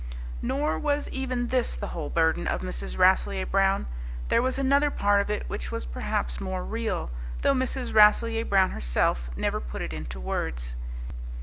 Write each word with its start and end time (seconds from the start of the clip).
Nor 0.41 0.79
was 0.79 1.07
even 1.09 1.49
this 1.49 1.75
the 1.75 1.89
whole 1.89 2.09
burden 2.09 2.47
of 2.47 2.61
Mrs. 2.61 2.97
Rasselyer 2.97 3.45
Brown. 3.45 3.85
There 4.29 4.41
was 4.41 4.57
another 4.57 4.89
part 4.89 5.21
of 5.21 5.29
it 5.29 5.43
which 5.47 5.69
was 5.71 5.85
perhaps 5.85 6.41
more 6.41 6.63
real, 6.63 7.11
though 7.43 7.53
Mrs. 7.53 7.93
Rasselyer 7.93 8.45
Brown 8.45 8.71
herself 8.71 9.29
never 9.37 9.59
put 9.59 9.83
it 9.83 9.93
into 9.93 10.19
words. 10.19 10.75